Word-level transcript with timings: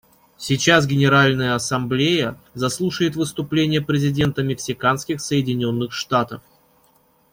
Сейчас 0.35 0.87
Генеральная 0.87 1.53
Ассамблея 1.53 2.35
заслушает 2.55 3.15
выступление 3.15 3.81
президента 3.83 4.41
Мексиканских 4.41 5.21
Соединенных 5.21 5.93
Штатов. 5.93 6.41